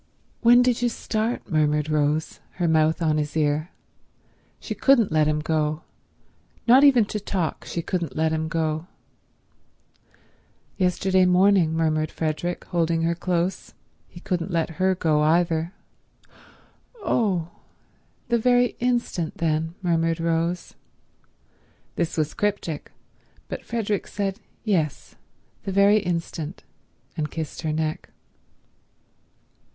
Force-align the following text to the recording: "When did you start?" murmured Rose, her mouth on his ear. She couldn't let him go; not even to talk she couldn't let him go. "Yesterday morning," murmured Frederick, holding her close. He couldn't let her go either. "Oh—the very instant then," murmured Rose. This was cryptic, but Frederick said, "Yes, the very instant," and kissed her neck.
"When 0.41 0.63
did 0.63 0.81
you 0.81 0.89
start?" 0.89 1.47
murmured 1.47 1.87
Rose, 1.87 2.39
her 2.53 2.67
mouth 2.67 3.03
on 3.03 3.19
his 3.19 3.37
ear. 3.37 3.69
She 4.59 4.73
couldn't 4.73 5.11
let 5.11 5.27
him 5.27 5.39
go; 5.41 5.83
not 6.67 6.83
even 6.83 7.05
to 7.05 7.19
talk 7.19 7.65
she 7.65 7.83
couldn't 7.83 8.15
let 8.15 8.31
him 8.33 8.47
go. 8.47 8.87
"Yesterday 10.75 11.25
morning," 11.25 11.75
murmured 11.75 12.09
Frederick, 12.09 12.63
holding 12.65 13.03
her 13.03 13.13
close. 13.13 13.75
He 14.07 14.19
couldn't 14.19 14.49
let 14.49 14.71
her 14.81 14.95
go 14.95 15.21
either. 15.21 15.71
"Oh—the 16.95 18.39
very 18.39 18.75
instant 18.79 19.37
then," 19.37 19.75
murmured 19.83 20.19
Rose. 20.19 20.73
This 21.95 22.17
was 22.17 22.33
cryptic, 22.33 22.91
but 23.47 23.63
Frederick 23.63 24.07
said, 24.07 24.39
"Yes, 24.63 25.13
the 25.61 25.71
very 25.71 25.99
instant," 25.99 26.63
and 27.15 27.29
kissed 27.29 27.61
her 27.61 27.71
neck. 27.71 28.09